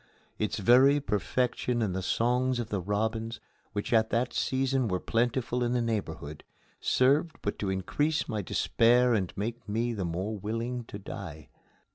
[0.39, 3.39] Its very perfection and the songs of the robins,
[3.73, 6.43] which at that season were plentiful in the neighborhood,
[6.79, 11.49] served but to increase my despair and make me the more willing to die.